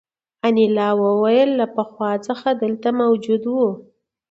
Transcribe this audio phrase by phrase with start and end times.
[0.47, 3.69] انیلا وویل دا له پخوا څخه دلته موجود وو